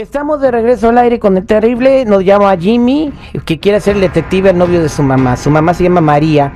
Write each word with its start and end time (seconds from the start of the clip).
Estamos 0.00 0.40
de 0.40 0.50
regreso 0.50 0.88
al 0.88 0.96
aire 0.96 1.18
con 1.18 1.36
el 1.36 1.44
terrible. 1.44 2.06
Nos 2.06 2.24
llama 2.24 2.56
Jimmy, 2.56 3.12
que 3.44 3.60
quiere 3.60 3.80
ser 3.80 3.96
el 3.96 4.00
detective, 4.00 4.48
el 4.48 4.56
novio 4.56 4.80
de 4.80 4.88
su 4.88 5.02
mamá. 5.02 5.36
Su 5.36 5.50
mamá 5.50 5.74
se 5.74 5.82
llama 5.82 6.00
María. 6.00 6.54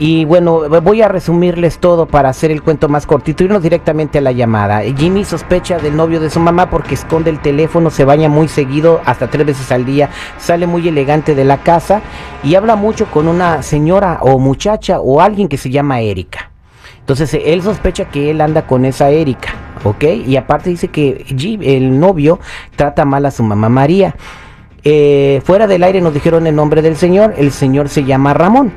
Y 0.00 0.24
bueno, 0.24 0.68
voy 0.82 1.00
a 1.00 1.06
resumirles 1.06 1.78
todo 1.78 2.06
para 2.06 2.28
hacer 2.28 2.50
el 2.50 2.64
cuento 2.64 2.88
más 2.88 3.06
cortito, 3.06 3.44
irnos 3.44 3.62
directamente 3.62 4.18
a 4.18 4.20
la 4.20 4.32
llamada. 4.32 4.80
Jimmy 4.80 5.24
sospecha 5.24 5.78
del 5.78 5.94
novio 5.94 6.18
de 6.18 6.28
su 6.28 6.40
mamá 6.40 6.68
porque 6.68 6.94
esconde 6.94 7.30
el 7.30 7.38
teléfono, 7.38 7.88
se 7.88 8.04
baña 8.04 8.28
muy 8.28 8.48
seguido, 8.48 9.00
hasta 9.04 9.30
tres 9.30 9.46
veces 9.46 9.70
al 9.70 9.84
día, 9.84 10.10
sale 10.36 10.66
muy 10.66 10.88
elegante 10.88 11.36
de 11.36 11.44
la 11.44 11.58
casa 11.58 12.02
y 12.42 12.56
habla 12.56 12.74
mucho 12.74 13.06
con 13.06 13.28
una 13.28 13.62
señora 13.62 14.18
o 14.22 14.40
muchacha 14.40 14.98
o 14.98 15.20
alguien 15.20 15.46
que 15.46 15.56
se 15.56 15.70
llama 15.70 16.00
Erika. 16.00 16.50
Entonces 16.98 17.32
él 17.44 17.62
sospecha 17.62 18.06
que 18.06 18.32
él 18.32 18.40
anda 18.40 18.66
con 18.66 18.84
esa 18.84 19.08
Erika. 19.10 19.65
¿Ok? 19.84 20.04
Y 20.26 20.36
aparte 20.36 20.70
dice 20.70 20.88
que 20.88 21.24
el 21.62 21.98
novio 21.98 22.38
trata 22.76 23.04
mal 23.04 23.26
a 23.26 23.30
su 23.30 23.42
mamá 23.42 23.68
María. 23.68 24.14
Eh, 24.84 25.42
fuera 25.44 25.66
del 25.66 25.82
aire 25.82 26.00
nos 26.00 26.14
dijeron 26.14 26.46
el 26.46 26.54
nombre 26.54 26.80
del 26.80 26.96
señor, 26.96 27.34
el 27.36 27.50
señor 27.50 27.88
se 27.88 28.04
llama 28.04 28.34
Ramón. 28.34 28.72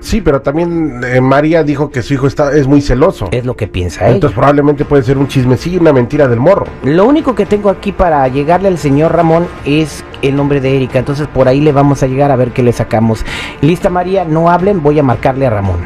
Sí, 0.00 0.20
pero 0.20 0.40
también 0.40 1.00
eh, 1.04 1.20
María 1.20 1.64
dijo 1.64 1.90
que 1.90 2.02
su 2.02 2.14
hijo 2.14 2.28
está, 2.28 2.52
es 2.52 2.66
muy 2.66 2.80
celoso. 2.80 3.28
Es 3.32 3.44
lo 3.44 3.56
que 3.56 3.66
piensa 3.66 4.04
ella. 4.06 4.14
Entonces 4.14 4.36
probablemente 4.36 4.84
puede 4.84 5.02
ser 5.02 5.18
un 5.18 5.26
chismecillo, 5.26 5.80
una 5.80 5.92
mentira 5.92 6.28
del 6.28 6.38
morro. 6.38 6.66
Lo 6.84 7.04
único 7.04 7.34
que 7.34 7.46
tengo 7.46 7.68
aquí 7.70 7.90
para 7.90 8.26
llegarle 8.28 8.68
al 8.68 8.78
señor 8.78 9.14
Ramón 9.14 9.46
es 9.64 10.04
el 10.22 10.36
nombre 10.36 10.60
de 10.60 10.76
Erika. 10.76 11.00
Entonces 11.00 11.26
por 11.26 11.48
ahí 11.48 11.60
le 11.60 11.72
vamos 11.72 12.02
a 12.02 12.06
llegar 12.06 12.30
a 12.30 12.36
ver 12.36 12.52
qué 12.52 12.62
le 12.62 12.72
sacamos. 12.72 13.24
Lista 13.60 13.90
María, 13.90 14.24
no 14.24 14.50
hablen, 14.50 14.82
voy 14.82 14.98
a 14.98 15.02
marcarle 15.02 15.46
a 15.46 15.50
Ramón. 15.50 15.80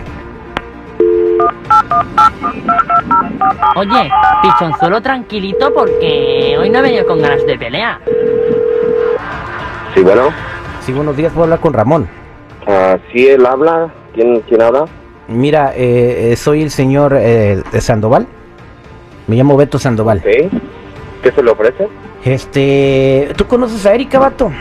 Oye, 3.77 4.11
pichón, 4.43 4.73
solo 4.79 5.01
tranquilito 5.01 5.73
porque 5.73 6.57
hoy 6.59 6.71
no 6.71 6.79
he 6.79 6.83
venido 6.83 7.07
con 7.07 7.21
ganas 7.21 7.45
de 7.47 7.59
pelea. 7.59 8.01
Sí, 9.95 10.03
bueno. 10.03 10.31
Sí, 10.81 10.93
buenos 10.93 11.17
días, 11.17 11.33
puedo 11.33 11.45
hablar 11.45 11.61
con 11.61 11.73
Ramón. 11.73 12.09
Ah, 12.67 12.99
sí, 13.13 13.29
él 13.29 13.45
habla. 13.47 13.93
¿Quién, 14.15 14.41
quién 14.43 14.63
habla? 14.63 14.85
Mira, 15.29 15.73
eh, 15.75 16.33
eh 16.33 16.37
soy 16.37 16.63
el 16.63 16.71
señor 16.71 17.17
eh, 17.19 17.63
Sandoval. 17.79 18.27
Me 19.27 19.37
llamo 19.37 19.57
Beto 19.57 19.79
Sandoval. 19.79 20.23
¿Sí? 20.23 20.51
¿Qué 21.23 21.31
se 21.31 21.43
le 21.43 21.51
ofrece? 21.51 21.89
Este, 22.25 23.33
¿tú 23.37 23.47
conoces 23.47 23.85
a 23.87 23.95
Erika, 23.95 24.19
vato? 24.19 24.53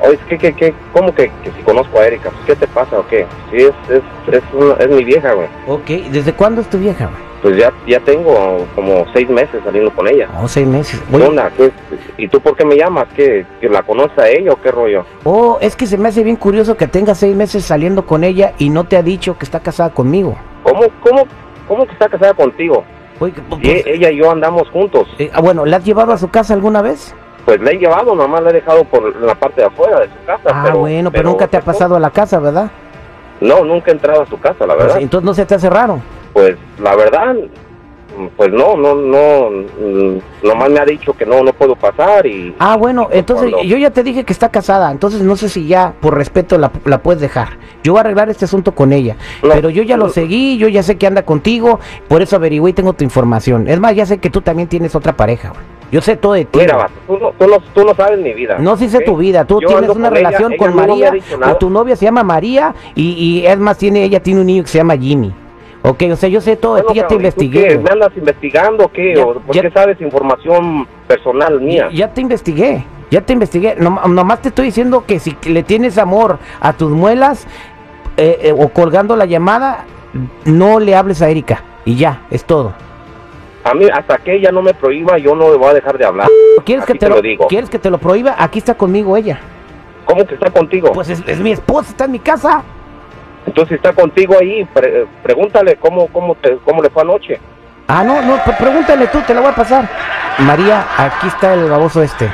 Oye, 0.00 0.18
¿qué, 0.28 0.38
qué, 0.38 0.52
qué? 0.52 0.74
¿Cómo 0.92 1.14
que, 1.14 1.30
que 1.42 1.50
si 1.56 1.62
conozco 1.62 1.98
a 1.98 2.06
Erika? 2.06 2.30
¿Qué 2.46 2.56
te 2.56 2.66
pasa 2.66 2.98
o 2.98 3.06
qué? 3.06 3.26
Sí, 3.50 3.58
es, 3.58 3.72
es, 3.88 4.02
es, 4.34 4.42
es 4.78 4.88
mi 4.88 5.04
vieja, 5.04 5.32
güey. 5.32 5.48
Ok, 5.66 6.10
¿desde 6.10 6.32
cuándo 6.32 6.60
es 6.60 6.68
tu 6.68 6.78
vieja, 6.78 7.06
güey? 7.06 7.25
Pues 7.42 7.56
ya, 7.56 7.72
ya 7.86 8.00
tengo 8.00 8.66
como 8.74 9.04
seis 9.12 9.28
meses 9.28 9.60
saliendo 9.64 9.94
con 9.94 10.08
ella. 10.08 10.28
Oh, 10.40 10.48
seis 10.48 10.66
meses. 10.66 11.00
¿Qué 11.10 11.22
onda? 11.22 11.50
¿Y 12.16 12.28
tú 12.28 12.40
por 12.40 12.56
qué 12.56 12.64
me 12.64 12.76
llamas? 12.76 13.06
¿Que, 13.14 13.46
¿Que 13.60 13.68
la 13.68 13.82
conoce 13.82 14.20
a 14.20 14.28
ella 14.28 14.52
o 14.52 14.60
qué 14.60 14.70
rollo? 14.70 15.04
Oh, 15.24 15.58
es 15.60 15.76
que 15.76 15.86
se 15.86 15.98
me 15.98 16.08
hace 16.08 16.22
bien 16.24 16.36
curioso 16.36 16.76
que 16.76 16.86
tenga 16.86 17.14
seis 17.14 17.36
meses 17.36 17.64
saliendo 17.64 18.06
con 18.06 18.24
ella 18.24 18.54
y 18.58 18.70
no 18.70 18.84
te 18.84 18.96
ha 18.96 19.02
dicho 19.02 19.36
que 19.38 19.44
está 19.44 19.60
casada 19.60 19.90
conmigo. 19.90 20.36
¿Cómo, 20.62 20.82
cómo, 21.02 21.24
cómo 21.68 21.86
que 21.86 21.92
está 21.92 22.08
casada 22.08 22.34
contigo? 22.34 22.84
Oye, 23.20 23.34
pues, 23.48 23.62
ella 23.86 24.10
y 24.10 24.16
yo 24.16 24.30
andamos 24.30 24.68
juntos. 24.70 25.08
Eh, 25.18 25.30
ah, 25.32 25.40
bueno, 25.40 25.64
¿la 25.64 25.78
has 25.78 25.84
llevado 25.84 26.12
a 26.12 26.18
su 26.18 26.28
casa 26.28 26.54
alguna 26.54 26.82
vez? 26.82 27.14
Pues 27.44 27.60
la 27.60 27.70
he 27.70 27.78
llevado, 27.78 28.14
nomás 28.14 28.42
la 28.42 28.50
he 28.50 28.54
dejado 28.54 28.84
por 28.84 29.14
la 29.20 29.34
parte 29.34 29.60
de 29.60 29.68
afuera 29.68 30.00
de 30.00 30.06
su 30.06 30.24
casa. 30.26 30.42
Ah, 30.46 30.74
bueno, 30.74 31.10
pero, 31.10 31.30
nunca 31.30 31.46
te 31.46 31.56
ha 31.56 31.60
pasado 31.60 31.96
a 31.96 32.00
la 32.00 32.10
casa, 32.10 32.40
¿verdad? 32.40 32.70
No, 33.40 33.64
nunca 33.64 33.90
he 33.90 33.94
entrado 33.94 34.22
a 34.22 34.26
su 34.26 34.38
casa, 34.40 34.66
la 34.66 34.74
verdad. 34.74 34.94
Pues, 34.94 35.02
entonces 35.04 35.24
no 35.24 35.34
se 35.34 35.46
te 35.46 35.54
hace 35.54 35.70
raro. 35.70 36.00
Pues 36.36 36.54
la 36.82 36.94
verdad, 36.94 37.34
pues 38.36 38.52
no, 38.52 38.76
no, 38.76 38.94
no, 38.94 39.50
mm, 39.50 40.46
nomás 40.46 40.68
me 40.68 40.80
ha 40.80 40.84
dicho 40.84 41.14
que 41.14 41.24
no, 41.24 41.42
no 41.42 41.50
puedo 41.54 41.74
pasar 41.74 42.26
y... 42.26 42.54
Ah, 42.58 42.76
bueno, 42.76 43.08
entonces 43.10 43.54
yo 43.64 43.78
ya 43.78 43.90
te 43.90 44.02
dije 44.02 44.22
que 44.24 44.34
está 44.34 44.50
casada, 44.50 44.90
entonces 44.90 45.22
no 45.22 45.34
sé 45.36 45.48
si 45.48 45.66
ya 45.66 45.94
por 45.98 46.14
respeto 46.14 46.58
la, 46.58 46.70
la 46.84 46.98
puedes 46.98 47.22
dejar. 47.22 47.56
Yo 47.82 47.92
voy 47.92 48.00
a 48.00 48.02
arreglar 48.02 48.28
este 48.28 48.44
asunto 48.44 48.74
con 48.74 48.92
ella, 48.92 49.16
pero 49.40 49.70
yo 49.70 49.82
ya 49.82 49.96
lo 49.96 50.10
seguí, 50.10 50.58
yo 50.58 50.68
ya 50.68 50.82
sé 50.82 50.98
que 50.98 51.06
anda 51.06 51.22
contigo, 51.22 51.80
por 52.06 52.20
eso 52.20 52.36
averigüé 52.36 52.72
y 52.72 52.74
tengo 52.74 52.92
tu 52.92 53.02
información. 53.02 53.66
Es 53.66 53.80
más, 53.80 53.96
ya 53.96 54.04
sé 54.04 54.18
que 54.18 54.28
tú 54.28 54.42
también 54.42 54.68
tienes 54.68 54.94
otra 54.94 55.16
pareja, 55.16 55.54
Yo 55.90 56.02
sé 56.02 56.16
todo 56.16 56.34
de 56.34 56.44
ti. 56.44 56.58
Mira, 56.58 56.90
tú 57.06 57.16
no, 57.16 57.32
tú, 57.32 57.48
no, 57.48 57.60
tú 57.72 57.82
no, 57.82 57.94
sabes 57.94 58.18
mi 58.18 58.34
vida. 58.34 58.58
No, 58.58 58.76
sí 58.76 58.90
sé 58.90 59.00
tu 59.00 59.16
vida. 59.16 59.46
Tú 59.46 59.58
tienes 59.60 59.88
una 59.88 60.10
relación 60.10 60.54
con 60.58 60.76
María, 60.76 61.14
o 61.50 61.56
tu 61.56 61.70
novia 61.70 61.96
se 61.96 62.04
llama 62.04 62.24
María, 62.24 62.74
y, 62.94 63.12
y 63.12 63.46
es 63.46 63.58
más, 63.58 63.78
tiene, 63.78 64.04
ella 64.04 64.22
tiene 64.22 64.40
un 64.40 64.46
niño 64.46 64.64
que 64.64 64.68
se 64.68 64.76
llama 64.76 64.98
Jimmy. 64.98 65.32
Ok, 65.88 66.02
o 66.10 66.16
sea, 66.16 66.28
yo 66.28 66.40
sé 66.40 66.56
todo, 66.56 66.72
bueno, 66.72 66.92
ya 66.92 67.06
te 67.06 67.14
investigué. 67.14 67.68
Qué? 67.68 67.78
¿Me 67.78 67.90
andas 67.90 68.10
investigando 68.16 68.90
qué? 68.90 69.16
¿O 69.18 69.34
¿Por 69.34 69.60
qué 69.60 69.70
sabes 69.70 70.00
información 70.00 70.84
personal 71.06 71.60
mía? 71.60 71.88
Ya, 71.92 72.12
te 72.12 72.20
investigué, 72.20 72.84
ya 73.08 73.20
te 73.20 73.32
investigué. 73.32 73.76
No, 73.78 73.90
nomás 74.08 74.42
te 74.42 74.48
estoy 74.48 74.66
diciendo 74.66 75.04
que 75.06 75.20
si 75.20 75.36
le 75.44 75.62
tienes 75.62 75.96
amor 75.96 76.40
a 76.60 76.72
tus 76.72 76.90
muelas 76.90 77.46
eh, 78.16 78.38
eh, 78.42 78.52
o 78.52 78.68
colgando 78.70 79.14
la 79.14 79.26
llamada, 79.26 79.84
no 80.44 80.80
le 80.80 80.96
hables 80.96 81.22
a 81.22 81.30
Erika. 81.30 81.62
Y 81.84 81.94
ya, 81.94 82.22
es 82.32 82.44
todo. 82.44 82.74
A 83.62 83.72
mí, 83.72 83.86
hasta 83.92 84.18
que 84.18 84.34
ella 84.34 84.50
no 84.50 84.62
me 84.62 84.74
prohíba, 84.74 85.18
yo 85.18 85.36
no 85.36 85.52
le 85.52 85.56
voy 85.56 85.68
a 85.68 85.74
dejar 85.74 85.98
de 85.98 86.04
hablar. 86.04 86.26
¿Quieres, 86.64 86.84
que 86.84 86.94
te, 86.94 87.08
lo, 87.08 87.22
digo. 87.22 87.46
¿Quieres 87.46 87.70
que 87.70 87.78
te 87.78 87.90
lo 87.90 87.98
prohíba? 87.98 88.34
Aquí 88.36 88.58
está 88.58 88.74
conmigo 88.74 89.16
ella. 89.16 89.38
¿Cómo 90.04 90.26
que 90.26 90.34
está 90.34 90.50
contigo? 90.50 90.90
Pues 90.92 91.10
es, 91.10 91.22
es 91.28 91.38
mi 91.38 91.52
esposa, 91.52 91.90
está 91.90 92.06
en 92.06 92.12
mi 92.12 92.18
casa. 92.18 92.64
Entonces 93.56 93.76
está 93.76 93.94
contigo 93.94 94.36
ahí, 94.38 94.68
pregúntale 95.22 95.76
cómo, 95.76 96.08
cómo, 96.08 96.34
te, 96.34 96.58
cómo 96.58 96.82
le 96.82 96.90
fue 96.90 97.00
anoche. 97.00 97.40
Ah, 97.88 98.04
no, 98.04 98.20
no, 98.20 98.36
pregúntale 98.58 99.06
tú, 99.06 99.18
te 99.22 99.32
la 99.32 99.40
voy 99.40 99.48
a 99.48 99.54
pasar. 99.54 99.88
María, 100.40 100.84
aquí 100.98 101.26
está 101.26 101.54
el 101.54 101.70
baboso 101.70 102.02
este. 102.02 102.30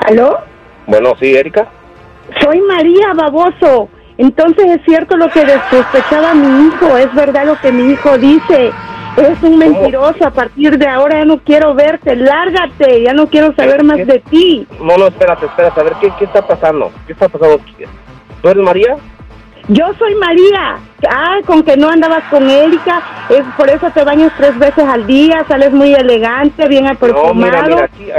¿Aló? 0.00 0.40
Bueno, 0.86 1.14
sí, 1.18 1.34
Erika. 1.34 1.68
Soy 2.42 2.60
María, 2.60 3.14
baboso. 3.14 3.88
Entonces 4.18 4.66
es 4.66 4.84
cierto 4.84 5.16
lo 5.16 5.30
que 5.30 5.46
sospechaba 5.70 6.34
mi 6.34 6.66
hijo, 6.66 6.98
es 6.98 7.14
verdad 7.14 7.46
lo 7.46 7.58
que 7.62 7.72
mi 7.72 7.94
hijo 7.94 8.18
dice. 8.18 8.72
Es 9.16 9.42
un 9.42 9.58
mentiroso, 9.58 10.26
a 10.26 10.30
partir 10.30 10.78
de 10.78 10.86
ahora 10.86 11.18
ya 11.18 11.24
no 11.24 11.38
quiero 11.38 11.74
verte, 11.74 12.16
lárgate, 12.16 13.02
ya 13.02 13.12
no 13.12 13.26
quiero 13.26 13.54
saber 13.54 13.84
más 13.84 13.98
de 13.98 14.20
ti. 14.30 14.66
No, 14.80 14.96
no, 14.96 15.06
espérate, 15.08 15.46
espérate, 15.46 15.80
a 15.80 15.84
ver, 15.84 15.94
¿qué, 16.00 16.10
¿qué 16.18 16.24
está 16.24 16.46
pasando? 16.46 16.90
¿Qué 17.06 17.12
está 17.12 17.28
pasando? 17.28 17.60
¿Tú 18.40 18.48
eres 18.48 18.62
María? 18.62 18.96
Yo 19.68 19.86
soy 19.98 20.14
María. 20.16 20.78
Ah, 21.08 21.38
con 21.46 21.62
que 21.62 21.76
no 21.76 21.88
andabas 21.88 22.24
con 22.30 22.48
Erika, 22.48 23.02
es 23.28 23.42
por 23.56 23.68
eso 23.68 23.90
te 23.90 24.04
bañas 24.04 24.32
tres 24.36 24.58
veces 24.58 24.84
al 24.84 25.06
día, 25.06 25.44
sales 25.46 25.72
muy 25.72 25.94
elegante, 25.94 26.66
bien 26.68 26.86
perfumado. 26.96 27.76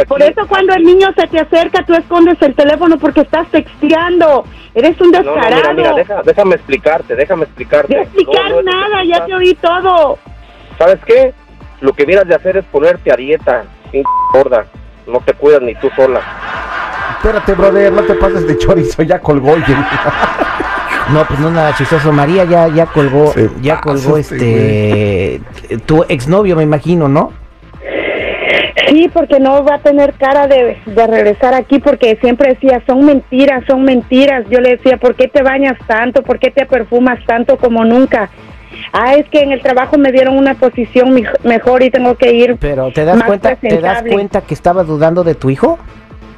Por 0.08 0.22
eso 0.22 0.48
cuando 0.48 0.74
el 0.74 0.84
niño 0.84 1.10
se 1.18 1.28
te 1.28 1.40
acerca, 1.40 1.86
tú 1.86 1.94
escondes 1.94 2.42
el 2.42 2.56
teléfono 2.56 2.98
porque 2.98 3.22
estás 3.22 3.48
texteando. 3.50 4.46
Eres 4.74 5.00
un 5.02 5.12
descarado. 5.12 5.74
No, 5.74 5.96
mira, 5.96 6.22
déjame 6.24 6.56
explicarte, 6.56 7.16
déjame 7.16 7.44
explicarte. 7.44 7.96
No 7.96 8.02
explicar 8.02 8.52
nada, 8.64 9.04
ya 9.04 9.26
te 9.26 9.34
oí 9.34 9.54
todo. 9.56 10.18
¿Sabes 10.84 11.00
qué? 11.06 11.34
Lo 11.80 11.94
que 11.94 12.06
miras 12.06 12.28
de 12.28 12.36
hacer 12.36 12.58
es 12.58 12.66
ponerte 12.66 13.10
a 13.10 13.16
dieta, 13.16 13.64
gorda. 14.34 14.66
No 15.08 15.22
te 15.22 15.34
cuidas 15.34 15.62
ni 15.62 15.76
tú 15.76 15.90
sola. 15.96 16.20
Espérate, 17.16 17.54
brother, 17.54 17.94
no 17.94 18.04
te 18.04 18.16
pases 18.16 18.46
de 18.46 18.58
chorizo, 18.58 19.02
ya 19.04 19.20
colgó. 19.20 19.56
No, 21.14 21.26
pues 21.26 21.40
no 21.40 21.52
nada 21.52 21.74
chistoso. 21.78 22.12
María 22.12 22.44
ya, 22.44 22.68
ya 22.68 22.86
colgó, 22.88 23.34
ya 23.62 23.80
colgó 23.80 24.18
este, 24.18 25.40
tu 25.86 26.04
exnovio, 26.10 26.58
me 26.58 26.64
imagino, 26.64 27.08
¿no? 27.08 27.32
Sí, 28.90 29.10
porque 29.14 29.40
no 29.40 29.64
va 29.64 29.76
a 29.76 29.80
tener 29.80 30.14
cara 30.16 30.48
de, 30.48 30.78
de, 30.86 31.08
regresar 31.08 31.54
aquí 31.54 31.80
porque 31.80 32.18
siempre 32.22 32.56
decía, 32.56 32.82
son 32.86 33.06
mentiras, 33.06 33.64
son 33.68 33.84
mentiras. 33.84 34.46
Yo 34.50 34.60
le 34.60 34.72
decía, 34.72 34.98
¿por 34.98 35.16
qué 35.16 35.30
te 35.30 35.44
bañas 35.44 35.78
tanto? 35.88 36.24
¿Por 36.24 36.40
qué 36.40 36.52
te 36.52 36.66
perfumas 36.66 37.20
tanto 37.26 37.58
como 37.58 37.86
nunca? 37.86 38.30
Ah, 38.92 39.16
es 39.16 39.28
que 39.30 39.42
en 39.42 39.52
el 39.52 39.62
trabajo 39.62 39.98
me 39.98 40.12
dieron 40.12 40.38
una 40.38 40.56
posición 40.56 41.14
mejor 41.44 41.84
y 41.84 41.90
tengo 41.90 42.16
que 42.16 42.34
ir. 42.34 42.58
Pero 42.60 42.92
¿te 42.92 43.06
das 43.06 43.24
cuenta, 43.24 43.56
te 43.56 43.80
das 43.80 44.04
cuenta 44.04 44.42
que 44.42 44.54
estabas 44.54 44.88
dudando 44.88 45.24
de 45.24 45.36
tu 45.36 45.50
hijo? 45.50 45.80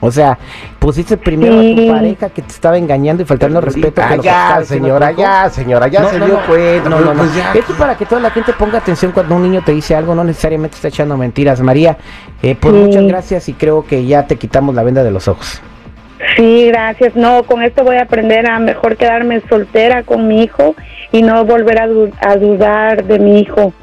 O 0.02 0.12
sea, 0.12 0.38
pusiste 0.78 1.18
primero 1.18 1.60
a 1.60 1.62
tu 1.62 1.88
pareja 1.88 2.30
que 2.30 2.42
te 2.42 2.52
estaba 2.52 2.78
engañando 2.78 3.24
y 3.24 3.26
faltando 3.26 3.60
respeto. 3.60 4.02
Ah, 4.04 4.16
ya, 4.22 4.64
señora, 4.64 5.12
ya, 5.12 5.50
señora, 5.50 5.88
ya 5.88 6.08
se 6.10 6.20
dio 6.20 6.40
cuenta. 6.48 6.90
No, 6.90 7.00
no, 7.00 7.14
no. 7.14 7.24
Pues 7.24 7.32
Esto 7.56 7.74
es 7.74 7.80
para 7.80 7.98
que 7.98 8.06
toda 8.06 8.22
la 8.22 8.30
gente 8.30 8.54
ponga 8.54 8.78
atención 8.78 9.12
cuando 9.12 9.36
un 9.36 9.44
niño 9.44 9.64
te 9.66 9.72
dice 9.72 9.96
algo, 9.96 10.14
no 10.14 10.24
necesariamente 10.24 10.76
está 10.76 10.90
echando 10.90 11.18
mentiras. 11.18 11.60
María, 11.62 11.98
eh, 12.44 12.56
pues 12.60 12.74
muchas 12.76 13.04
gracias 13.06 13.50
y 13.50 13.54
creo 13.54 13.86
que 13.86 14.06
ya 14.06 14.28
te 14.28 14.36
quitamos 14.36 14.76
la 14.76 14.84
venda 14.84 15.04
de 15.04 15.12
los 15.12 15.28
ojos. 15.28 15.62
Sí, 16.36 16.68
gracias. 16.68 17.16
No, 17.16 17.44
con 17.44 17.64
esto 17.64 17.84
voy 17.84 17.96
a 17.96 18.04
aprender 18.04 18.50
a 18.50 18.60
mejor 18.60 18.98
quedarme 18.98 19.42
soltera 19.48 20.04
con 20.04 20.28
mi 20.28 20.44
hijo 20.44 20.76
y 21.12 21.22
no 21.22 21.46
volver 21.46 21.80
a, 21.80 21.88
dudar 22.38 23.06
de 23.06 23.20
mi 23.20 23.40
hijo. 23.40 23.74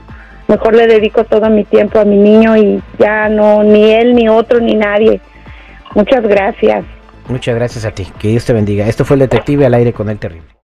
Mejor 0.48 0.74
le 0.74 0.86
dedico 0.86 1.24
todo 1.24 1.48
mi 1.48 1.64
tiempo 1.64 1.98
a 1.98 2.04
mi 2.04 2.16
niño 2.16 2.56
y 2.56 2.82
ya 2.98 3.28
no, 3.28 3.62
ni 3.62 3.92
él, 3.92 4.14
ni 4.14 4.28
otro, 4.28 4.60
ni 4.60 4.74
nadie. 4.74 5.20
Muchas 5.94 6.22
gracias. 6.22 6.84
Muchas 7.28 7.54
gracias 7.54 7.84
a 7.86 7.92
ti. 7.92 8.06
Que 8.18 8.28
Dios 8.28 8.44
te 8.44 8.52
bendiga. 8.52 8.86
Esto 8.86 9.04
fue 9.04 9.14
el 9.14 9.20
detective 9.20 9.64
al 9.64 9.74
aire 9.74 9.92
con 9.92 10.10
el 10.10 10.18
terrible. 10.18 10.51